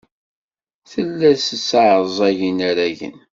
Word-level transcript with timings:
Tella 0.91 1.31
tesseɛẓag 1.39 2.37
inaragen. 2.49 3.17